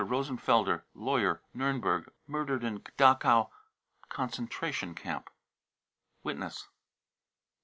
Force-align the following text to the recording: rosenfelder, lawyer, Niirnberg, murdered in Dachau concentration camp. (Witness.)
rosenfelder, 0.03 0.81
lawyer, 0.95 1.43
Niirnberg, 1.55 2.07
murdered 2.25 2.63
in 2.63 2.79
Dachau 2.97 3.51
concentration 4.09 4.95
camp. 4.95 5.29
(Witness.) 6.23 6.67